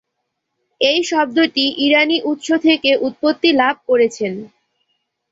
এই 0.81 0.99
শব্দটি 1.03 1.65
ইরানি 1.85 2.17
উৎস 2.23 2.47
থেকে 2.63 2.91
উৎপত্তি 3.01 3.49
লাভ 3.53 3.75
করেছেন। 3.87 4.33